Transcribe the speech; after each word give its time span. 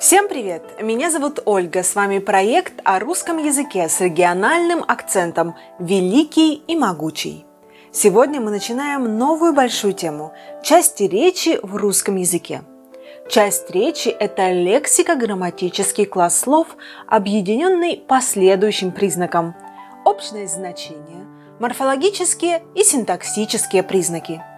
Всем 0.00 0.28
привет! 0.28 0.62
Меня 0.80 1.10
зовут 1.10 1.40
Ольга. 1.44 1.82
С 1.82 1.94
вами 1.94 2.20
проект 2.20 2.72
о 2.84 3.00
русском 3.00 3.36
языке 3.36 3.86
с 3.86 4.00
региональным 4.00 4.82
акцентом 4.88 5.56
«Великий 5.78 6.54
и 6.54 6.74
могучий». 6.74 7.44
Сегодня 7.92 8.40
мы 8.40 8.50
начинаем 8.50 9.18
новую 9.18 9.52
большую 9.52 9.92
тему– 9.92 10.32
части 10.62 11.02
речи 11.02 11.60
в 11.62 11.76
русском 11.76 12.16
языке. 12.16 12.62
Часть 13.28 13.70
речи– 13.70 14.08
это 14.08 14.50
лексико-грамматический 14.50 16.06
класс 16.06 16.40
слов, 16.40 16.68
объединенный 17.06 17.98
по 17.98 18.22
следующим 18.22 18.92
признакам– 18.92 19.54
общность 20.06 20.54
значения, 20.54 21.26
морфологические 21.58 22.62
и 22.74 22.84
синтаксические 22.84 23.82
признаки– 23.82 24.42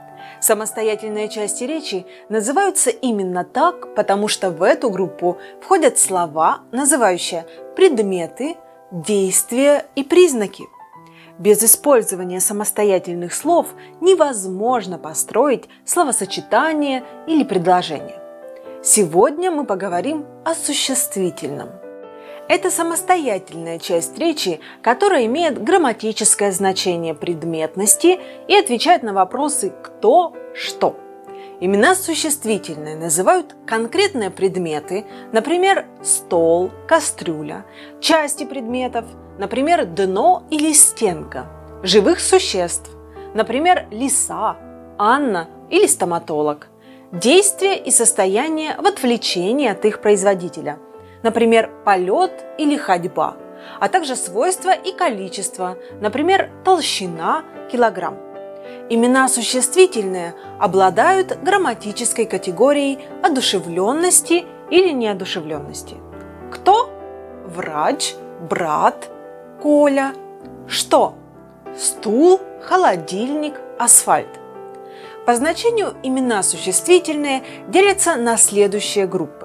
Самостоятельные 0.42 1.28
части 1.28 1.62
речи 1.62 2.04
называются 2.28 2.90
именно 2.90 3.44
так, 3.44 3.94
потому 3.94 4.26
что 4.26 4.50
в 4.50 4.64
эту 4.64 4.90
группу 4.90 5.38
входят 5.60 6.00
слова, 6.00 6.62
называющие 6.72 7.46
предметы, 7.76 8.56
действия 8.90 9.86
и 9.94 10.02
признаки. 10.02 10.64
Без 11.38 11.62
использования 11.62 12.40
самостоятельных 12.40 13.32
слов 13.34 13.68
невозможно 14.00 14.98
построить 14.98 15.68
словосочетание 15.84 17.04
или 17.28 17.44
предложение. 17.44 18.20
Сегодня 18.82 19.52
мы 19.52 19.64
поговорим 19.64 20.26
о 20.44 20.56
существительном– 20.56 21.70
это 22.52 22.70
самостоятельная 22.70 23.78
часть 23.78 24.18
речи, 24.18 24.60
которая 24.82 25.24
имеет 25.24 25.64
грамматическое 25.64 26.52
значение 26.52 27.14
предметности 27.14 28.20
и 28.46 28.54
отвечает 28.54 29.02
на 29.02 29.14
вопросы 29.14 29.72
«кто», 29.82 30.34
«что». 30.54 30.98
Имена 31.60 31.94
существительные 31.94 32.94
называют 32.94 33.56
конкретные 33.66 34.30
предметы, 34.30 35.06
например, 35.32 35.86
стол, 36.02 36.70
кастрюля, 36.86 37.64
части 38.00 38.44
предметов, 38.44 39.06
например, 39.38 39.86
дно 39.86 40.42
или 40.50 40.74
стенка, 40.74 41.46
живых 41.82 42.20
существ, 42.20 42.90
например, 43.32 43.86
лиса, 43.90 44.58
Анна 44.98 45.48
или 45.70 45.86
стоматолог, 45.86 46.68
действия 47.12 47.78
и 47.78 47.90
состояние 47.90 48.76
в 48.78 48.86
отвлечении 48.86 49.68
от 49.68 49.86
их 49.86 50.02
производителя– 50.02 50.78
например, 51.22 51.70
полет 51.84 52.44
или 52.58 52.76
ходьба, 52.76 53.36
а 53.80 53.88
также 53.88 54.16
свойства 54.16 54.70
и 54.70 54.92
количество, 54.92 55.76
например, 56.00 56.50
толщина, 56.64 57.44
килограмм. 57.70 58.18
Имена 58.88 59.28
существительные 59.28 60.34
обладают 60.58 61.38
грамматической 61.42 62.26
категорией 62.26 62.98
одушевленности 63.22 64.44
или 64.70 64.90
неодушевленности. 64.90 65.96
Кто? 66.50 66.90
Врач, 67.44 68.14
брат, 68.48 69.08
Коля. 69.62 70.14
Что? 70.66 71.14
Стул, 71.76 72.40
холодильник, 72.62 73.54
асфальт. 73.78 74.28
По 75.26 75.36
значению 75.36 75.94
имена 76.02 76.42
существительные 76.42 77.42
делятся 77.68 78.16
на 78.16 78.36
следующие 78.36 79.06
группы 79.06 79.41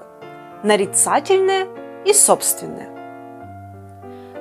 нарицательное 0.64 1.68
и 2.06 2.14
собственное. 2.14 2.90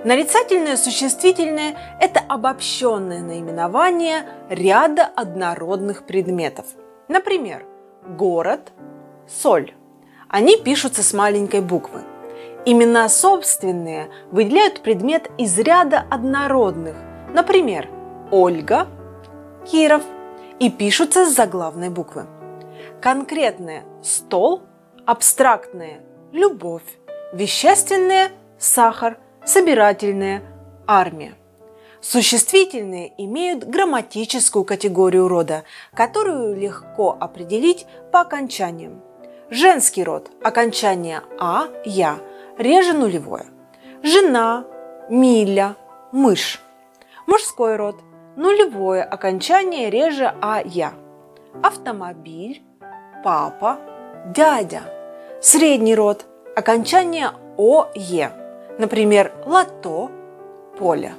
Нарицательное 0.05 0.77
существительное– 0.77 1.77
это 2.01 2.21
обобщенное 2.21 3.23
наименование 3.23 4.25
ряда 4.49 5.05
однородных 5.05 6.07
предметов. 6.07 6.67
Например, 7.09 7.67
город, 8.07 8.73
соль. 9.29 9.75
Они 10.29 10.57
пишутся 10.57 11.03
с 11.03 11.13
маленькой 11.13 11.61
буквы. 11.61 12.03
Имена 12.65 13.09
собственные 13.09 14.09
выделяют 14.31 14.83
предмет 14.83 15.31
из 15.39 15.59
ряда 15.59 16.05
однородных. 16.09 16.97
Например, 17.33 17.89
Ольга, 18.31 18.87
Киров 19.65 20.03
и 20.61 20.71
пишутся 20.71 21.27
с 21.27 21.35
заглавной 21.35 21.91
буквы. 21.91 22.27
Конкретное– 23.01 23.83
стол, 24.03 24.63
абстрактное 25.07 26.01
любовь, 26.33 26.83
вещественное– 27.33 28.31
сахар, 28.59 29.19
собирательное– 29.45 30.43
армия. 30.87 31.35
Существительные 32.01 33.13
имеют 33.17 33.65
грамматическую 33.65 34.65
категорию 34.65 35.29
рода, 35.29 35.63
которую 35.95 36.57
легко 36.57 37.17
определить 37.19 37.87
по 38.13 38.21
окончаниям. 38.21 39.03
Женский 39.49 40.03
род– 40.03 40.31
окончание 40.43 41.23
«а», 41.39 41.69
«я», 41.85 42.19
реже 42.59 42.93
нулевое. 42.93 43.47
Жена, 44.03 44.65
миля, 45.09 45.77
мышь. 46.11 46.61
Мужской 47.27 47.77
род– 47.77 47.97
нулевое 48.37 49.05
окончание 49.05 49.89
реже 49.89 50.35
«а», 50.43 50.61
«я». 50.65 50.95
Автомобиль, 51.63 52.63
папа, 53.23 53.79
дядя– 54.35 54.83
Средний 55.41 55.95
род– 55.95 56.25
окончание 56.57 57.31
ОЕ, 57.59 58.33
например, 58.79 59.33
лото, 59.45 60.11
поле. 60.79 61.13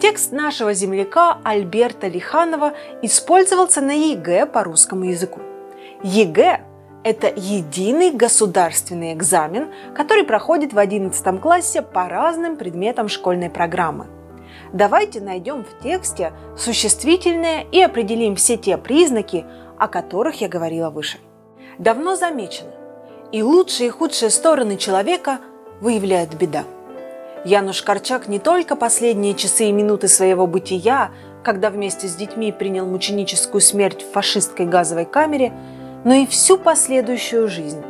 Текст 0.00 0.32
нашего 0.32 0.74
земляка 0.74 1.38
Альберта 1.44 2.08
Лиханова 2.08 2.72
использовался 3.00 3.80
на 3.80 3.92
ЕГЭ 3.92 4.46
по 4.46 4.64
русскому 4.64 5.04
языку. 5.04 5.40
ЕГЭ– 6.02 6.62
это 7.04 7.28
единый 7.28 8.10
государственный 8.10 9.12
экзамен, 9.12 9.72
который 9.94 10.24
проходит 10.24 10.72
в 10.72 10.78
11 10.78 11.40
классе 11.40 11.80
по 11.80 12.08
разным 12.08 12.56
предметам 12.56 13.08
школьной 13.08 13.50
программы. 13.50 14.08
Давайте 14.72 15.20
найдем 15.20 15.64
в 15.64 15.80
тексте 15.80 16.32
существительное 16.58 17.64
и 17.70 17.80
определим 17.80 18.34
все 18.34 18.56
те 18.56 18.76
признаки, 18.76 19.46
о 19.78 19.86
которых 19.86 20.40
я 20.40 20.48
говорила 20.48 20.90
выше. 20.90 21.18
Давно 21.78 22.16
замечено, 22.16 22.72
и 23.32 23.42
лучшие 23.42 23.88
и 23.88 23.90
худшие 23.90 24.30
стороны 24.30 24.76
человека 24.76 25.40
выявляет 25.80 26.36
беда. 26.36 26.64
Януш 27.44 27.82
Корчак 27.82 28.28
не 28.28 28.38
только 28.38 28.76
последние 28.76 29.34
часы 29.34 29.64
и 29.64 29.72
минуты 29.72 30.06
своего 30.06 30.46
бытия, 30.46 31.10
когда 31.42 31.70
вместе 31.70 32.06
с 32.06 32.14
детьми 32.14 32.52
принял 32.52 32.86
мученическую 32.86 33.60
смерть 33.60 34.02
в 34.02 34.12
фашистской 34.12 34.66
газовой 34.66 35.06
камере, 35.06 35.52
но 36.04 36.14
и 36.14 36.26
всю 36.26 36.56
последующую 36.56 37.48
жизнь 37.48 37.82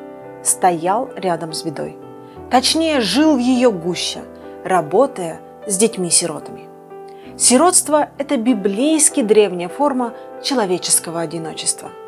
стоял 0.42 1.10
рядом 1.16 1.52
с 1.52 1.62
бедой. 1.62 1.96
Точнее, 2.50 3.00
жил 3.00 3.36
в 3.36 3.40
ее 3.40 3.70
гуще, 3.70 4.20
работая 4.64 5.40
с 5.66 5.76
детьми-сиротами. 5.76 6.68
Сиротство– 7.36 8.10
это 8.18 8.36
библейски 8.36 9.22
древняя 9.22 9.68
форма 9.68 10.14
человеческого 10.42 11.20
одиночества– 11.20 11.90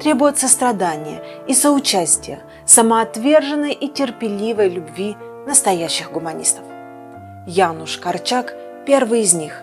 требует 0.00 0.38
сострадания 0.38 1.22
и 1.46 1.54
соучастия, 1.54 2.40
самоотверженной 2.64 3.72
и 3.72 3.88
терпеливой 3.88 4.68
любви 4.68 5.16
настоящих 5.46 6.12
гуманистов. 6.12 6.64
Януш 7.46 7.98
Корчак– 7.98 8.54
первый 8.86 9.22
из 9.22 9.34
них. 9.34 9.62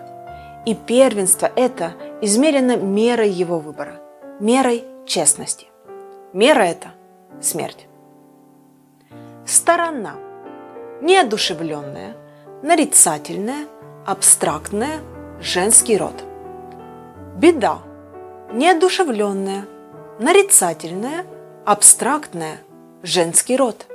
И 0.66 0.74
первенство 0.74 1.50
это 1.54 1.92
измерено 2.20 2.76
мерой 2.76 3.30
его 3.30 3.58
выбора, 3.58 4.00
мерой 4.40 4.84
честности. 5.06 5.66
Мера 6.32 6.62
это– 6.62 6.88
смерть. 7.40 7.86
Сторона– 9.46 10.16
неодушевленная, 11.00 12.16
нарицательная, 12.62 13.66
абстрактная, 14.04 15.00
женский 15.40 15.96
род. 15.96 16.24
Беда– 17.36 17.78
неодушевленная– 18.52 19.66
нарицательное, 20.18 21.26
абстрактное, 21.64 22.58
женский 23.02 23.56
род. 23.56 23.86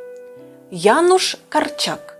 Януш 0.70 1.38
Корчак. 1.50 2.18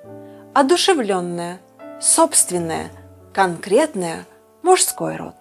Одушевленное, 0.54 1.60
собственное, 2.02 2.90
конкретное, 3.34 4.26
мужской 4.64 5.16
род. 5.16 5.36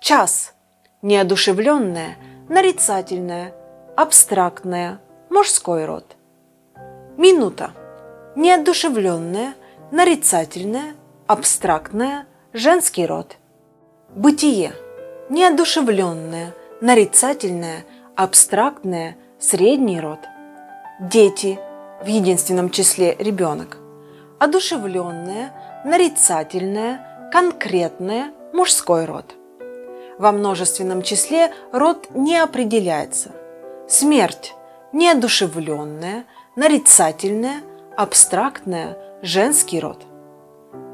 Час. 0.00 0.54
Неодушевленное, 1.02 2.16
нарицательное, 2.48 3.52
абстрактное, 3.96 5.00
мужской 5.28 5.84
род. 5.84 6.16
Минута. 7.16 7.72
Неодушевленное, 8.36 9.54
нарицательное, 9.90 10.94
абстрактное, 11.26 12.26
женский 12.52 13.06
род. 13.06 13.36
Бытие. 14.14 14.72
Неодушевленное, 15.28 16.54
нарицательное, 16.80 17.84
абстрактное, 18.14 19.16
средний 19.38 20.00
род. 20.00 20.20
Дети, 21.00 21.58
в 22.02 22.06
единственном 22.06 22.70
числе 22.70 23.16
ребенок. 23.18 23.78
Одушевленное, 24.38 25.52
нарицательное, 25.84 27.30
конкретное, 27.32 28.32
мужской 28.52 29.04
род. 29.04 29.34
Во 30.18 30.32
множественном 30.32 31.02
числе 31.02 31.52
род 31.72 32.08
не 32.14 32.36
определяется. 32.36 33.30
Смерть– 33.88 34.54
неодушевленное, 34.92 36.24
нарицательное, 36.56 37.60
абстрактное, 37.96 38.96
женский 39.22 39.80
род. 39.80 40.04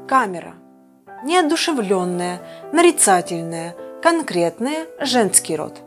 Камера– 0.07 0.55
неодушевленное, 1.23 2.39
нарицательное, 2.71 3.75
конкретное, 4.05 4.85
женский 4.99 5.55
род. 5.55 5.79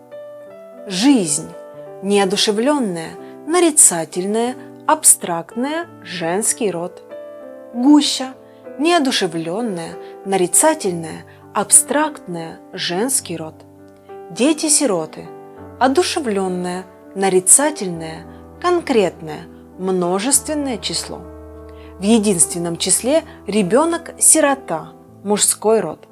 Жизнь– 0.88 1.48
неодушевленное, 2.02 3.10
нарицательное, 3.46 4.56
абстрактное, 4.88 5.86
женский 6.02 6.72
род. 6.72 7.00
Гуща– 7.72 8.34
неодушевленное, 8.80 9.92
нарицательное, 10.24 11.26
абстрактное, 11.54 12.58
женский 12.72 13.36
род. 13.36 13.54
Дети-сироты– 14.32 15.28
одушевленное, 15.78 16.86
нарицательное, 17.14 18.26
конкретное, 18.60 19.42
множественное 19.78 20.78
число. 20.78 21.20
В 22.00 22.02
единственном 22.02 22.78
числе 22.78 23.22
ребенок– 23.46 24.10
сирота, 24.18 24.88
мужской 25.22 25.78
род. 25.78 26.08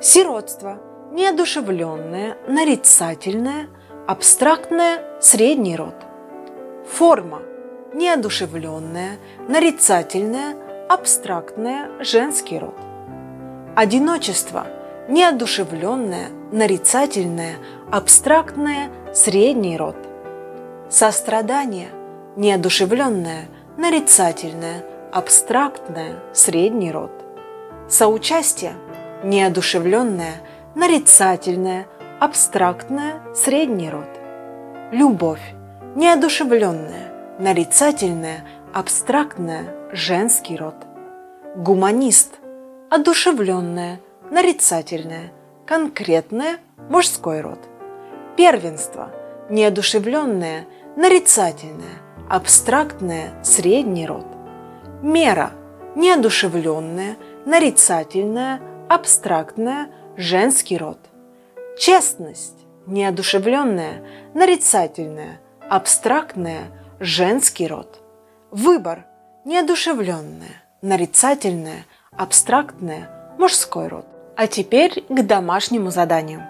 Сиротство– 0.00 0.78
неодушевленное, 1.12 2.36
нарицательное, 2.48 3.68
абстрактное, 4.06 5.20
средний 5.20 5.76
род. 5.76 5.94
Форма– 6.90 7.42
неодушевленная, 7.94 9.18
нарицательная, 9.48 10.56
абстрактная, 10.88 11.90
женский 12.00 12.58
род. 12.58 12.74
Одиночество– 13.74 14.66
неодушевленное, 15.08 16.28
нарицательное, 16.52 17.56
абстрактное, 17.90 18.90
средний 19.14 19.76
род. 19.76 19.96
Сострадание– 20.90 21.88
неодушевленное, 22.36 23.46
нарицательное, 23.76 24.84
абстрактное, 25.12 26.16
средний 26.32 26.92
род. 26.92 27.12
Соучастие– 27.88 28.74
неодушевленное, 29.24 30.34
нарицательное, 30.76 31.86
абстрактное, 32.20 33.22
средний 33.34 33.88
род. 33.88 34.08
Любовь– 34.92 35.40
неодушевленная, 35.96 37.38
нарицательная, 37.38 38.46
абстрактная, 38.74 39.74
женский 39.92 40.54
род. 40.58 40.74
Гуманист– 41.56 42.34
одушевленная, 42.90 44.00
нарицательная, 44.30 45.32
конкретная, 45.64 46.58
мужской 46.90 47.40
род. 47.40 47.58
Первенство– 48.36 49.10
неодушевленное, 49.48 50.66
нарицательное, 50.94 52.02
абстрактное, 52.28 53.30
средний 53.42 54.06
род. 54.06 54.26
Мера– 55.00 55.52
неодушевленная, 55.96 57.16
нарицательная, 57.46 58.60
абстрактная, 58.90 59.88
женский 60.16 60.78
род. 60.78 60.98
Честность– 61.78 62.56
неодушевленная, 62.86 64.02
нарицательная, 64.34 65.40
абстрактная, 65.68 66.68
женский 67.00 67.66
род. 67.66 68.00
Выбор– 68.50 69.04
неодушевленная, 69.44 70.62
нарицательная, 70.80 71.84
абстрактная, 72.12 73.34
мужской 73.38 73.88
род. 73.88 74.06
А 74.36 74.46
теперь 74.46 75.04
к 75.08 75.22
домашнему 75.22 75.90
заданию. 75.90 76.42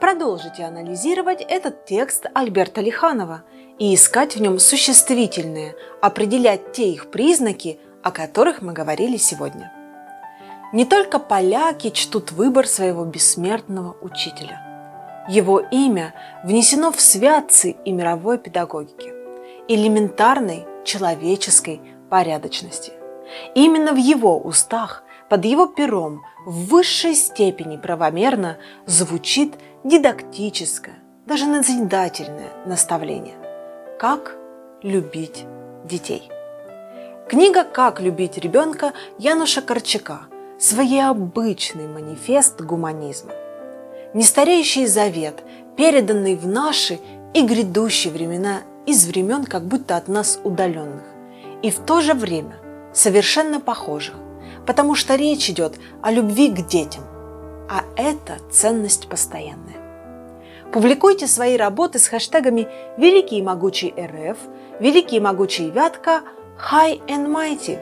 Продолжите 0.00 0.64
анализировать 0.64 1.42
этот 1.42 1.84
текст 1.84 2.26
Альберта 2.32 2.80
Лиханова 2.80 3.42
и 3.78 3.94
искать 3.94 4.36
в 4.36 4.40
нем 4.40 4.58
существительные, 4.58 5.74
определять 6.00 6.72
те 6.72 6.90
их 6.90 7.10
признаки, 7.10 7.78
о 8.02 8.10
которых 8.12 8.62
мы 8.62 8.72
говорили 8.72 9.18
сегодня. 9.18 9.72
Не 10.72 10.84
только 10.84 11.18
поляки 11.18 11.90
чтут 11.90 12.30
выбор 12.30 12.66
своего 12.68 13.04
бессмертного 13.04 13.96
учителя. 14.00 15.24
Его 15.28 15.58
имя 15.58 16.14
внесено 16.44 16.92
в 16.92 17.00
святцы 17.00 17.76
и 17.84 17.90
мировой 17.90 18.38
педагогики, 18.38 19.12
элементарной 19.66 20.66
человеческой 20.84 21.80
порядочности. 22.08 22.92
Именно 23.56 23.92
в 23.92 23.96
его 23.96 24.38
устах, 24.38 25.02
под 25.28 25.44
его 25.44 25.66
пером, 25.66 26.22
в 26.46 26.68
высшей 26.68 27.16
степени 27.16 27.76
правомерно 27.76 28.58
звучит 28.86 29.54
дидактическое, 29.82 30.98
даже 31.26 31.46
назидательное 31.46 32.50
наставление. 32.64 33.34
Как 33.98 34.36
любить 34.82 35.44
детей. 35.84 36.30
Книга 37.28 37.64
«Как 37.64 38.00
любить 38.00 38.38
ребенка» 38.38 38.92
Януша 39.18 39.62
Корчака– 39.62 40.22
своеобычный 40.60 41.88
манифест 41.88 42.60
гуманизма. 42.60 43.32
Нестареющий 44.12 44.86
завет, 44.86 45.42
переданный 45.74 46.36
в 46.36 46.46
наши 46.46 46.98
и 47.32 47.42
грядущие 47.46 48.12
времена 48.12 48.58
из 48.84 49.06
времен 49.06 49.44
как 49.44 49.64
будто 49.64 49.96
от 49.96 50.08
нас 50.08 50.38
удаленных, 50.44 51.04
и 51.62 51.70
в 51.70 51.78
то 51.78 52.02
же 52.02 52.12
время 52.12 52.56
совершенно 52.92 53.58
похожих, 53.58 54.14
потому 54.66 54.94
что 54.94 55.14
речь 55.14 55.48
идет 55.48 55.76
о 56.02 56.12
любви 56.12 56.48
к 56.48 56.66
детям, 56.66 57.04
а 57.70 57.84
это 57.96 58.36
ценность 58.50 59.08
постоянная. 59.08 59.80
Публикуйте 60.74 61.26
свои 61.26 61.56
работы 61.56 61.98
с 61.98 62.06
хэштегами 62.06 62.68
«Великий 62.98 63.38
и 63.38 63.42
могучий 63.42 63.94
РФ», 63.96 64.36
«Великий 64.78 65.16
и 65.16 65.20
могучий 65.20 65.70
Вятка», 65.70 66.20
«High 66.70 67.00
and 67.06 67.28
Mighty». 67.28 67.80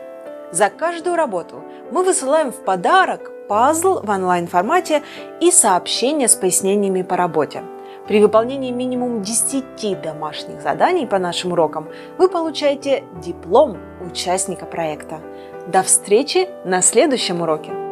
За 0.52 0.70
каждую 0.70 1.16
работу 1.16 1.62
мы 1.90 2.04
высылаем 2.04 2.52
в 2.52 2.64
подарок 2.64 3.30
пазл 3.48 4.00
в 4.02 4.10
онлайн-формате 4.10 5.02
и 5.40 5.50
сообщение 5.50 6.28
с 6.28 6.34
пояснениями 6.34 7.02
по 7.02 7.16
работе. 7.16 7.62
При 8.06 8.20
выполнении 8.20 8.70
минимум 8.70 9.22
10 9.22 10.00
домашних 10.00 10.62
заданий 10.62 11.06
по 11.06 11.18
нашим 11.18 11.52
урокам 11.52 11.88
вы 12.16 12.28
получаете 12.28 13.04
диплом 13.22 13.78
участника 14.00 14.66
проекта. 14.66 15.20
До 15.66 15.82
встречи 15.82 16.48
на 16.64 16.80
следующем 16.80 17.42
уроке! 17.42 17.87